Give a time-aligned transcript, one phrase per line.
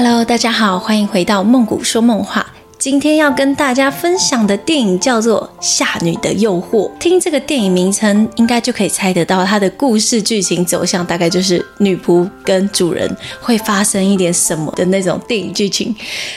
[0.00, 2.46] Hello，大家好，欢迎回到梦谷说梦话。
[2.78, 6.88] 今天要跟大家分享的电影叫做《夏女的诱惑》。
[6.98, 15.92] 听这个电影名称，应该就可以猜得到它的故事剧情走向，大概就是女仆跟主人会发生一点什么的那种电影剧情。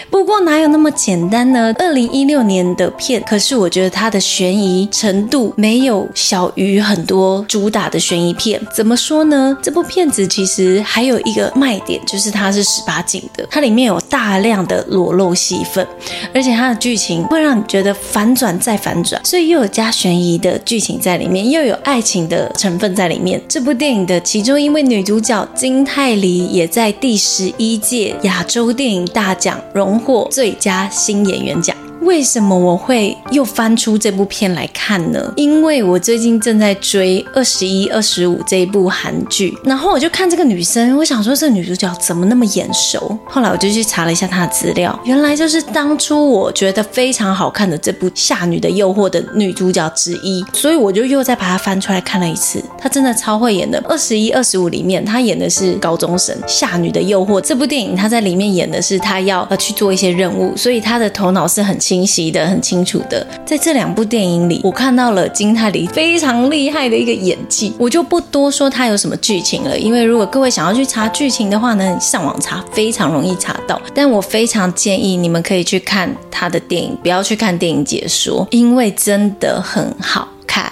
[0.09, 1.71] 不过哪有那么简单呢？
[1.77, 8.60] 二零一六年的片，可是我觉得它的悬疑程度没有小于很多主打的悬疑片。
[8.75, 9.55] 怎么说呢？
[9.61, 15.87] 这部片子其实还有一个卖点，就是它是十八禁的，它里面有大量的裸露戏份。
[16.33, 23.41] 而且它的剧情会让你觉得反转再反转，所以又有加悬疑的剧情在里面，又有爱情的成分在里面。
[23.47, 31.75] 这部电影的其中一位女主角金泰梨也在第十一届亚洲电影大奖荣获最佳新演员奖。
[32.02, 35.31] 为什么我会又翻出这部片来看呢？
[35.36, 43.17] 因为我最近正在追《二十一二十五》这一部韩剧，然后我就看这个女生，我想说这女主角怎么那么眼熟？
[43.25, 52.63] 后来我就去查了一下她的资料，原来就是当初我觉得非常好看的这部《夏女的诱惑》的女主角之一，所以我就又再把她翻出来看了一次。
[52.79, 61.91] 她真的超会演的，《二十一二十五》里面她演的是高中生，《夏女的诱惑》这部电影她在里面演的是她要呃去做一些任务，所以她的头脑是很清。
[61.92, 80.30] 清晰的，很清楚的，在这两部电影里，我看到了金泰梨非常厉害的一个演技，我就不多说他有什么剧情了，因为如果各位想要去查剧情的话呢，上网查非常容易查到，但我非常建议你们可以去看他的电影，不要去看电影解说，因为真的很好。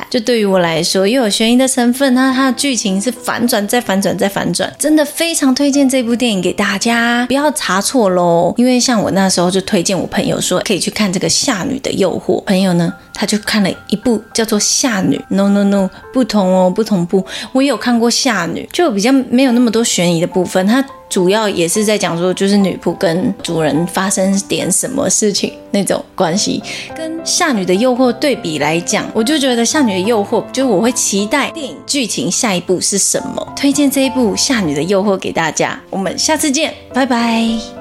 [0.09, 8.53] 就对于我来说，又有悬疑的成分，那它的剧情是反转再反转再反转，真的非常推荐这部电影给大家，不要查错喽。
[8.57, 17.25] 因为像我那时候就推荐我朋友说可以去看这个《夏女的诱惑》，朋友呢他就看了一部叫做《夏女》，no no no，不同哦，不同部。
[17.51, 20.83] 我也有看过《夏女》，就比较没有那么多悬疑的部分，它。
[21.09, 26.61] 主要也是在讲说，就是女仆跟主人发生点什么事情那种关系，
[26.95, 35.81] 跟《夏女的诱惑》对比来讲，我就觉得《夏女的诱惑》就我会期待电影剧情下一步是什么，推荐这一部《夏女的诱惑》给大家。
[35.89, 37.78] 我们下次见，拜拜。